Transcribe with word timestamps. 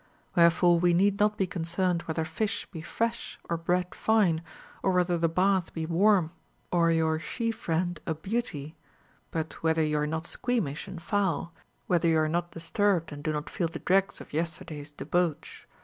Wherefore 0.35 0.79
we 0.79 0.95
need 0.95 1.19
not 1.19 1.37
be 1.37 1.45
concerned 1.45 2.01
whether 2.07 2.25
fish 2.25 2.65
be 2.71 2.81
fresh 2.81 3.37
or 3.47 3.55
bread 3.55 3.93
fine, 3.93 4.41
or 4.81 4.93
whether 4.93 5.15
the 5.15 5.29
bath 5.29 5.73
be 5.75 5.85
warm 5.85 6.31
or 6.71 6.89
your 6.89 7.19
she 7.19 7.51
friend 7.51 7.99
a 8.07 8.15
beauty; 8.15 8.75
but 9.29 9.61
whether 9.61 9.83
you 9.83 9.99
are 9.99 10.07
not 10.07 10.25
squeamish 10.25 10.87
and 10.87 10.99
foul, 11.03 11.53
whether 11.85 12.07
you 12.07 12.17
are 12.17 12.27
not 12.27 12.49
disturbed 12.49 13.11
and 13.11 13.23
do 13.23 13.31
not 13.31 13.47
feel 13.47 13.67
the 13.67 13.77
dregs 13.77 14.19
of 14.19 14.33
yesterday's 14.33 14.89
debauch. 14.89 15.67